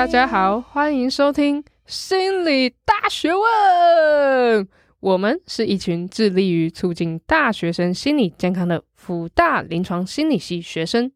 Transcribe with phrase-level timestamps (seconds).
[0.00, 4.66] 大家好，欢迎收听心理大学问。
[4.98, 11.12] 我们是一群致力于促进大学生心理健康的辅大临床心理系学生，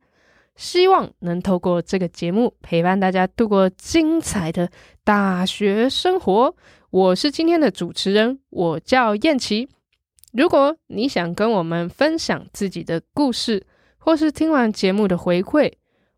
[0.55, 4.69] 希望能透过这个节目陪伴大家度过精彩的
[5.03, 6.55] 大学生活。
[6.91, 9.67] 我是今天的主持人，我叫燕琪。
[10.35, 15.73] 如果你想跟我们分享自己的故事，或是听完节目的回馈，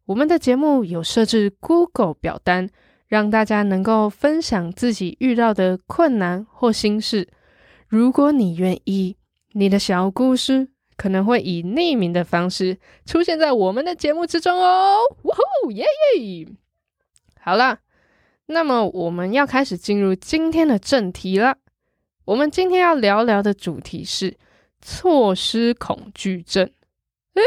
[0.06, 2.70] 我们的节目有设置 Google 表单，
[3.08, 7.28] 让大家能够分享自己遇到的困难或心事。
[7.88, 9.16] 如果你愿意，
[9.52, 15.00] 你的小故事可能会以匿名的方式出现在我们的节目之中哦！
[15.22, 15.84] 哇哦，耶
[16.18, 16.46] 耶！
[17.40, 17.80] 好啦，
[18.46, 21.58] 那么我们要开始进入今天的正题了。
[22.26, 24.36] 我们今天要聊聊的主题是
[24.80, 26.64] 错失恐惧症。
[27.34, 27.42] 诶，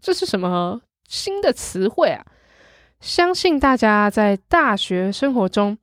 [0.00, 2.24] 这是什么新的词汇啊？
[3.00, 5.78] 相信大家在大学生活中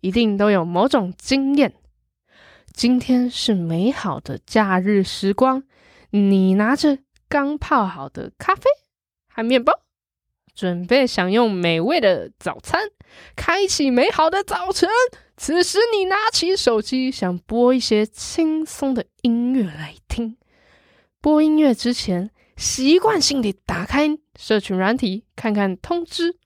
[0.00, 1.74] 一定都有某种经验。
[2.72, 5.64] 今天是美好的假日时光，
[6.10, 8.62] 你拿着刚泡好的咖啡
[9.34, 9.72] 和面包，
[10.54, 12.90] 准备享用美味的早餐，
[13.34, 14.88] 开启美好的早晨。
[15.36, 20.36] 此时，你拿起手机，想播一些轻松的音乐来听。
[21.20, 26.36] 播音乐之前，习惯性地打开社群软体，看看通知，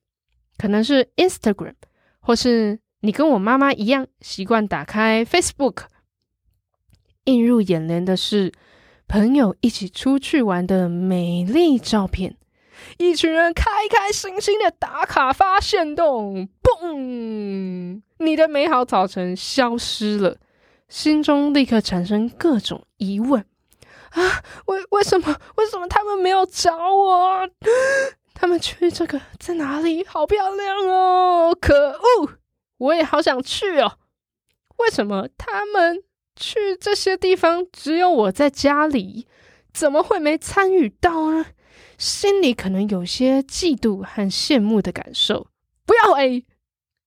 [0.57, 1.75] 可能是 Instagram，
[2.21, 5.84] 或是你跟我妈妈一样，习惯打开 Facebook。
[7.25, 8.51] 映入眼帘的是
[9.07, 12.37] 朋友一起出去玩的美丽照片，
[12.97, 18.01] 一群人开开心心的打卡发现动，嘣！
[18.19, 20.39] 你的美好早晨消失了，
[20.89, 23.45] 心中立刻产生各种疑问
[24.13, 24.43] 啊！
[24.67, 25.37] 为为什么？
[25.57, 27.49] 为什么他们没有找我？
[28.34, 30.05] 他们去这个在哪里？
[30.06, 31.56] 好漂亮哦！
[31.61, 32.39] 可恶，
[32.78, 33.99] 我也好想去哦！
[34.78, 36.03] 为什么他们？
[36.34, 39.27] 去这些地方，只有我在家里，
[39.72, 41.47] 怎么会没参与到呢？
[41.99, 45.49] 心里可能有些嫉妒和羡慕的感受。
[45.84, 46.45] 不要 A，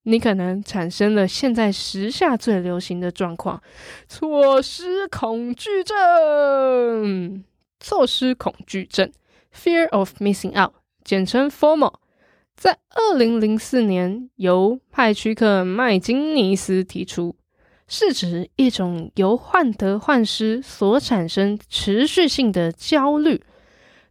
[0.05, 3.61] 你可能产生了现在时下最流行的状况——
[4.07, 7.43] 错失恐惧症。
[7.79, 9.11] 错失恐惧症
[9.53, 10.73] （Fear of Missing Out），
[11.03, 11.93] 简称 FOMO，
[12.55, 17.35] 在二零零四年由派屈克·麦金尼斯提出。
[17.87, 23.39] 是指一种由患得患失所产生持续性的焦虑，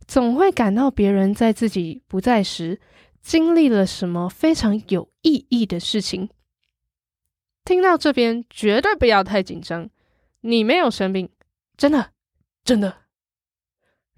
[0.06, 2.78] 总会感到别人在自己不在时
[3.24, 6.28] 经历了什么非常有意义的事情。
[7.64, 9.88] 听到这边，绝对不要太紧张，
[10.42, 11.30] 你没有生病，
[11.74, 12.10] 真的，
[12.62, 12.98] 真的。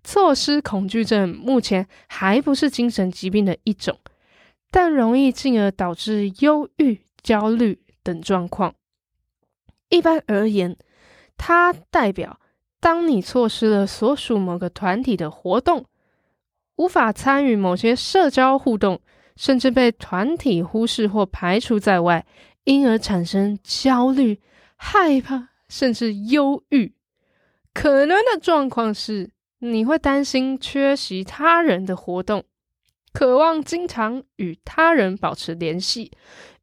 [0.03, 3.97] 错失恐惧症目前还不是精神疾病的一种，
[4.73, 8.75] 但容易进而导致忧郁、焦虑等状况。
[9.89, 10.77] 一般而言，
[11.37, 12.41] 它代表
[12.81, 15.87] 当你错失了所属某个团体的活动，
[16.77, 19.01] 无法参与某些社交互动，
[19.37, 22.25] 甚至被团体忽视或排除在外，
[22.65, 24.41] 因而产生焦虑、
[24.77, 26.95] 害怕，甚至忧郁。
[27.73, 32.45] 可能的状况是，你会担心缺席他人的活动，
[33.13, 36.13] 渴望经常与他人保持联系，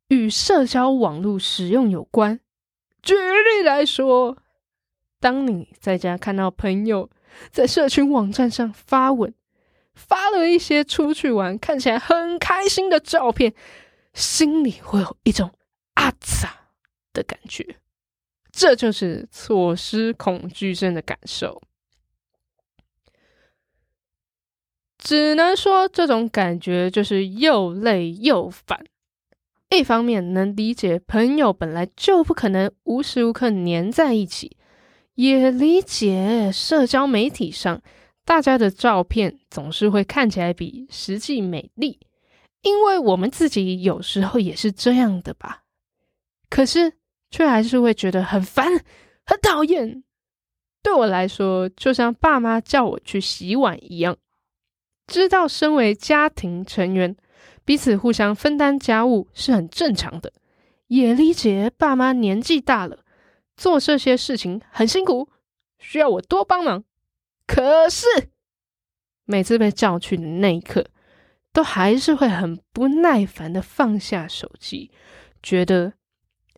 [0.10, 2.40] 与社交网络使用有关。
[3.02, 4.38] 举例来说，
[5.20, 7.10] 当你在家看到朋友
[7.52, 9.34] 在社群网站上发文，
[9.94, 13.54] 发了一些出去玩看起来很开心的照片，
[14.14, 15.52] 心里会有一种
[15.96, 16.68] 阿杂
[17.14, 17.78] 的感觉，
[18.52, 21.62] 这就是错失恐惧症的感受。
[24.98, 28.86] 只能说这种感觉就是又累又烦。
[29.70, 34.56] 一方面能理解朋友本来就不可能无时无刻黏在一起，
[35.16, 37.82] 也理解社交媒体上
[38.26, 42.00] 大家的照片总是会看起来比实际美丽，
[42.62, 45.64] 因为我们自己有时候也是这样的吧。
[46.50, 46.94] 可是
[47.32, 48.68] 却还是会觉得很烦、
[49.26, 50.04] 很讨厌。
[50.82, 54.18] 对我来说，就像爸妈叫我去洗碗一样，
[55.08, 57.16] 知道身为家庭成员。
[57.66, 60.34] 彼此互相分担家务是很正常的，
[60.88, 63.00] 也理解爸妈年纪大了，
[63.56, 65.30] 做这些事情很辛苦，
[65.80, 66.84] 需要我多帮忙。
[67.46, 68.08] 可是
[69.26, 70.86] 每次被叫去的那一刻，
[71.52, 74.92] 都还是会很不耐烦的放下手机，
[75.42, 75.94] 觉得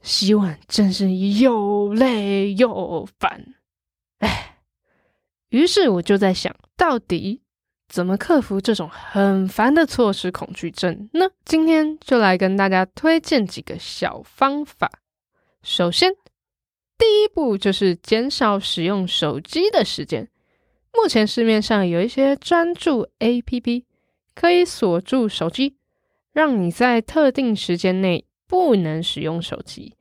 [0.01, 3.55] 洗碗真是又累又烦。
[4.19, 4.59] 哎，
[5.49, 7.41] 于是我就在想，到底
[7.87, 11.29] 怎么克服这种很烦的错失恐惧症呢？
[11.43, 14.89] 今天就来跟大家推荐几个小方法。
[15.61, 16.13] 首先，
[16.97, 20.29] 第一步就是减少使用手机的时间。
[20.95, 23.83] 目前市面上有一些专注 APP，
[24.33, 25.75] 可以锁住手机，
[26.31, 29.93] 让你在特定时间内不能使用手机。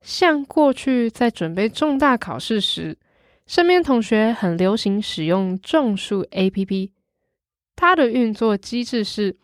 [0.00, 2.96] 像过去在准备重大考试时，
[3.46, 6.90] 身边同学很流行使用种树 APP。
[7.74, 9.36] 它的运作机制是，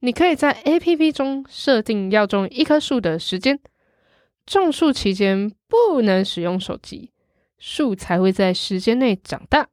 [0.00, 3.58] 你可以在 APP 中设定要种一棵树的时间，
[4.46, 7.10] 种树期间不能使用手机，
[7.58, 9.68] 树才会在时间内长大。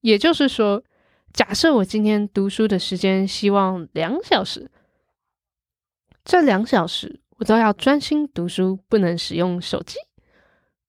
[0.00, 0.82] 也就是说，
[1.32, 4.70] 假设我今天读书的时间希望两小时，
[6.24, 9.96] 这两小时我都要专心读书，不能使用手机，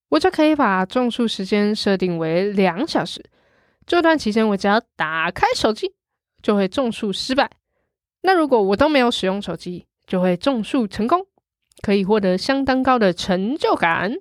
[0.09, 3.23] 我就可以把种树时间设定为两小时。
[3.85, 5.93] 这段期间，我只要打开手机，
[6.41, 7.51] 就会种树失败。
[8.21, 11.25] 那如果我都没有使用手机，就会种树成功，
[11.81, 14.13] 可以获得相当高的成就感。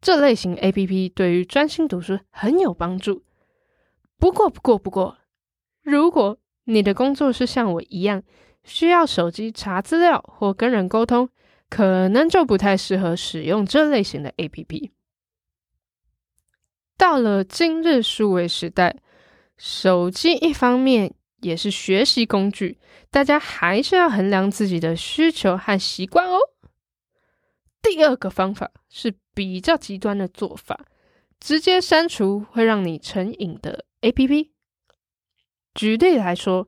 [0.00, 3.22] 这类型 APP 对于专心读书很有帮助。
[4.24, 5.18] 不过，不过，不过，
[5.82, 8.22] 如果你的工作是像我一样，
[8.62, 11.28] 需要手机查资料或跟人沟通，
[11.68, 14.92] 可能就不太适合使用这类型的 APP。
[16.96, 18.96] 到了今日数位时代，
[19.58, 21.12] 手机一方面
[21.42, 22.78] 也是学习工具，
[23.10, 26.38] 大家还是要衡量自己的需求和习惯哦。
[27.82, 30.86] 第二个方法是比较极端的做法，
[31.44, 34.48] 直接删除会让你成瘾的 APP。
[35.74, 36.66] 举例来说，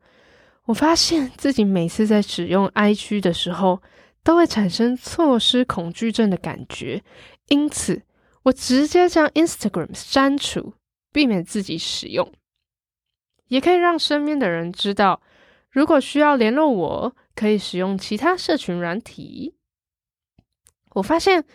[0.67, 3.81] 我发现自己每次在使用 IG 的时候，
[4.23, 7.03] 都会产生错失恐惧症的感觉，
[7.49, 8.03] 因此，
[8.43, 10.75] 我直接将 Instagram 删除，
[11.11, 12.31] 避免自己使用，
[13.49, 15.23] 也可以让身边的人知道，
[15.71, 19.55] 如果需要联络我，可以使用其他社群软体。
[20.91, 21.47] 我发现，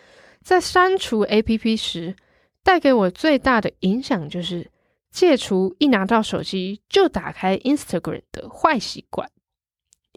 [0.42, 2.16] 在删除 APP 时，
[2.62, 4.70] 带给我最大的影响就是
[5.10, 9.30] 戒除一拿到手机就打开 Instagram 的坏习惯。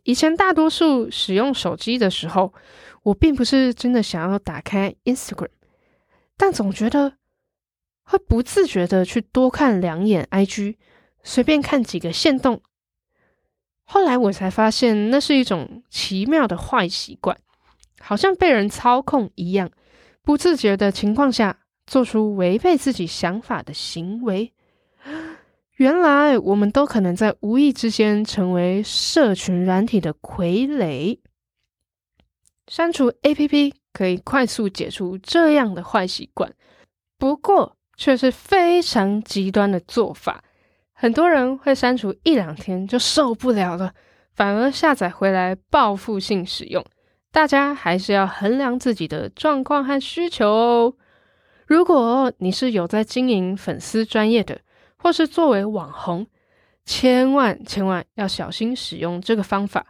[0.04, 2.54] 以前大多数使用手机的时候，
[3.04, 5.50] 我并不是真的想要打开 Instagram。
[6.38, 7.14] 但总觉得
[8.04, 10.76] 会不自觉的去多看两眼 IG，
[11.24, 12.62] 随便看几个限动。
[13.84, 17.38] 后来我才发现，那是一种奇妙的坏习惯，
[18.00, 19.72] 好像被人操控一样，
[20.22, 24.54] 不自觉的情况下做出违背自己想法的行为。
[25.78, 31.20] 原来我们都可能在无意之间成为社群软体的傀儡。
[32.68, 33.74] 删除 APP。
[33.96, 36.54] 可以快速解除这样的坏习惯，
[37.18, 40.44] 不过却是非常极端的做法。
[40.92, 43.94] 很多人会删除一两天就受不了了，
[44.34, 46.84] 反而下载回来报复性使用。
[47.32, 50.94] 大家还是要衡量自己的状况和需求哦。
[51.66, 54.62] 如果你是有在经营粉丝专业的，
[54.98, 56.28] 或是作为网红，
[56.86, 59.88] 千万千万要小心使用这个方法。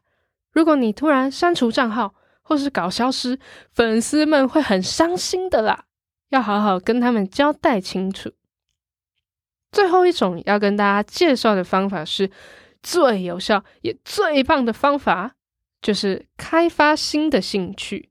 [0.51, 3.37] 如果你突然删除账号，或是搞消失，
[3.71, 5.85] 粉丝们会很伤心的啦，
[6.29, 8.31] 要好好跟他们交代清楚。
[9.71, 12.31] 最后一种要跟大家介绍的方法是
[12.81, 15.35] 最有效也最棒的方法，
[15.81, 18.09] 就是开发新的兴趣。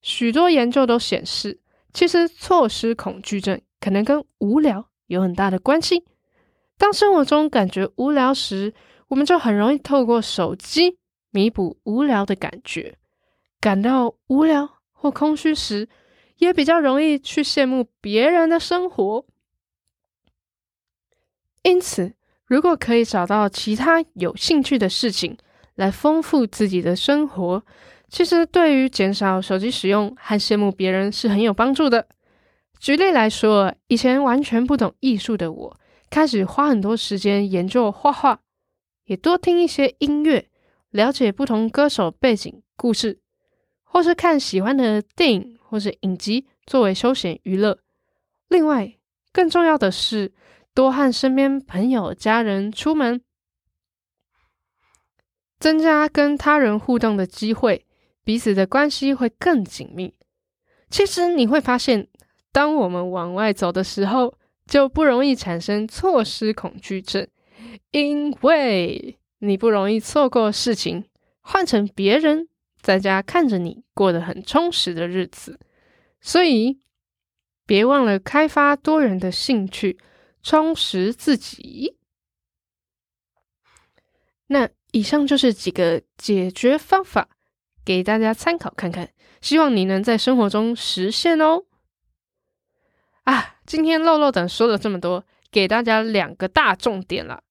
[0.00, 1.58] 许多研究都显示，
[1.94, 6.04] 其实错失恐惧症可能跟无聊有很大的关系。
[6.76, 8.74] 当生活中感觉无聊时，
[9.08, 10.98] 我们就很容易透过手机
[11.30, 12.96] 弥补无聊的感觉。
[13.60, 15.88] 感到无聊或空虚时，
[16.38, 19.24] 也比较容易去羡慕别人的生活。
[21.62, 22.12] 因此，
[22.44, 25.38] 如果可以找到其他有兴趣的事情
[25.76, 27.64] 来丰富自己的生活，
[28.14, 32.06] 其实对于减少手机使用和羡慕别人是很有帮助的。
[32.78, 35.80] 举例来说，以前完全不懂艺术的我，
[36.10, 38.38] 开始花很多时间研究画画，
[39.06, 40.48] 也多听一些音乐，
[40.90, 43.18] 了解不同歌手背景故事。
[43.82, 47.80] 或是看喜欢的电影或是影集作为休闲娱乐。
[48.46, 48.94] 另外，
[49.32, 50.32] 更重要的是
[50.72, 53.20] 多和身边朋友、家人出门，
[55.58, 57.84] 增加跟他人互动的机会，
[58.24, 60.14] 彼此的关系会更紧密。
[60.90, 62.08] 其实你会发现，
[62.50, 64.34] 当我们往外走的时候，
[64.66, 67.28] 就不容易产生错失恐惧症，
[67.90, 71.04] 因为你不容易错过事情。
[71.40, 72.48] 换成别人。
[72.80, 75.58] 在家看着你过得很充实的日子，
[76.20, 76.80] 所以
[77.64, 79.98] 别忘了开发多元的兴趣，
[80.42, 81.96] 充实自己。
[84.48, 87.33] 那以上就是几个解决方法，
[87.84, 89.10] 给大家参考看看，
[89.40, 91.64] 希望你能在生活中实现哦。
[93.24, 97.42] 啊，今天漏漏等说了这么多，给大家两个大重点啦。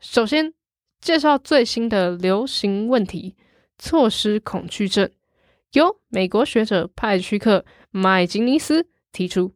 [0.00, 0.54] 首先，
[1.00, 3.36] 介绍最新的流行问题——
[3.78, 5.10] 错失恐惧症，
[5.72, 7.58] 由美国学者派屈克·
[7.90, 9.54] 麦金尼斯提出，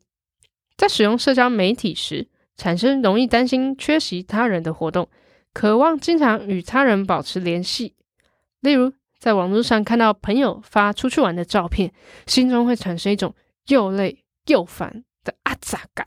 [0.77, 5.09] 在使用社交媒体时，产生容易担心缺席他人的活动，
[5.53, 7.97] 渴望经常与他人保持联系。
[8.61, 11.93] 例如，在网络上看到朋友发出去玩的照片，
[12.27, 13.35] 心中会产生一种
[13.69, 16.07] 又累又烦的阿杂感。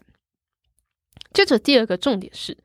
[1.34, 2.58] 接着，第二个重点是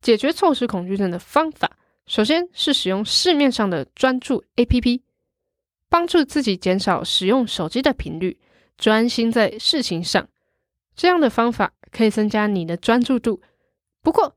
[0.00, 1.78] 解决错失恐惧症的方法。
[2.06, 5.00] 首先是使用市面上的专注 APP，
[5.88, 8.38] 帮助自己减少使用手机的频率，
[8.76, 10.28] 专心在事情上。
[10.94, 13.40] 这样的方法可以增加你的专注度。
[14.02, 14.36] 不过，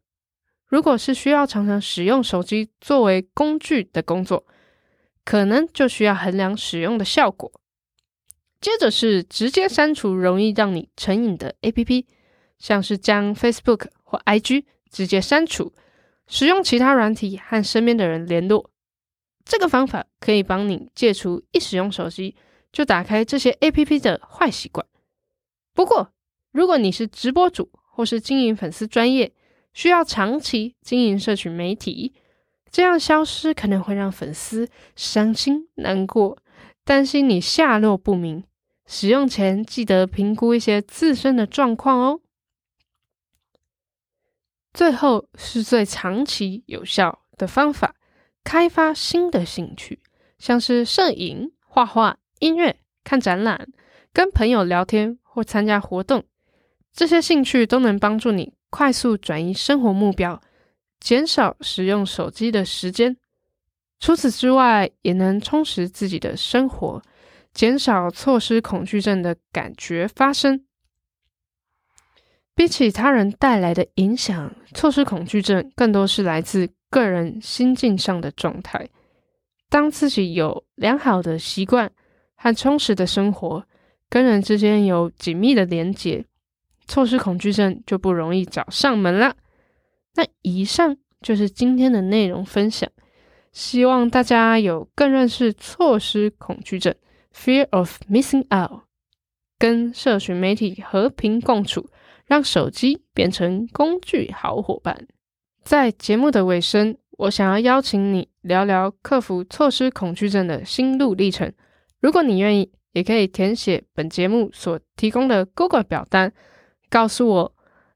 [0.66, 4.46] 如果是需要常常使用手机作为工具的工作，
[5.28, 7.52] 可能就需要衡量使用的效果。
[8.62, 12.06] 接着是直接删除容易让你成瘾的 APP，
[12.58, 15.74] 像是将 Facebook 或 IG 直接删除，
[16.28, 18.72] 使用其他软体和身边的人联络。
[19.44, 22.34] 这个方法可以帮你戒除一使用手机
[22.72, 24.88] 就打开这些 APP 的坏习惯。
[25.74, 26.14] 不过，
[26.54, 29.34] 如果你是直播主或是经营粉丝专业，
[29.74, 32.14] 需要长期经营社群媒体，
[32.72, 36.38] 这样消失可能会让粉丝伤心难过，
[36.84, 38.44] 担心你下落不明。
[38.86, 42.22] 使用前记得评估一些自身的状况哦。
[44.74, 47.96] 最后是最长期有效的方法，
[48.44, 50.00] 开发新的兴趣，
[50.38, 53.68] 像是摄影、画画、音乐、看展览、
[54.14, 56.24] 跟朋友聊天或参加活动。
[56.94, 60.42] 这些兴趣都能帮助你快速转移生活目标，
[61.00, 63.18] 减少使用手机的时间。
[64.00, 67.02] 除此之外，也能充实自己的生活，
[67.54, 70.64] 减少错失恐惧症的感觉发生。
[72.54, 78.88] 比起他人带来的影响，错失恐惧症更多是来自个人心境上的状态。
[79.70, 81.92] 当自己有良好的习惯
[82.36, 83.66] 和充实的生活，
[84.10, 86.26] 跟人之间有紧密的连结。
[86.88, 89.36] 错失恐惧症就不容易找上门了。
[90.18, 92.90] 那以上就是今天的内容分享，
[93.52, 96.94] 希望大家有更认识错失恐惧症
[97.34, 98.82] （Fear of Missing Out），
[99.60, 101.88] 跟社群媒体和平共处，
[102.26, 105.08] 让手机变成工具好伙伴。
[105.64, 111.54] 在节目的尾声，我想要邀请你聊聊克服错失恐惧症的心路历程。
[112.02, 116.34] 如果你愿意，也可以填写本节目所提供的 Google 表单。
[116.90, 117.56] 告诉我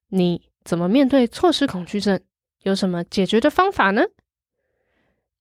[0.10, 2.20] 你怎么面对错失恐惧症，
[2.64, 4.04] 有什么解决的方法呢？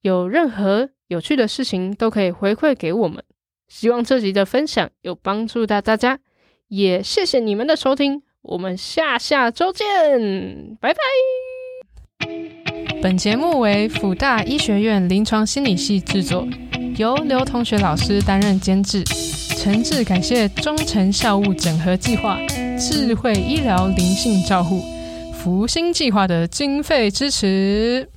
[0.00, 3.22] 有任何有趣的事情都可以回馈给我们。
[3.68, 6.18] 希望这集的分享有帮助到大家，
[6.68, 9.86] 也谢谢你们的收听，我们下下周见，
[10.80, 10.98] 拜拜。
[13.02, 16.46] 本节目为辅大医学院临床心理系制作，
[16.96, 22.38] 由刘同学老师担任监制，诚挚感谢忠诚校务整合计划。
[22.78, 24.82] 智慧医疗灵性照护，
[25.42, 28.09] 福星计划的经费支持。